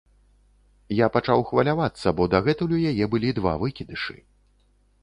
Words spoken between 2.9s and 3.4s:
яе былі